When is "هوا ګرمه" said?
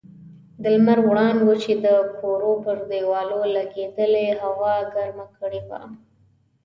4.43-5.25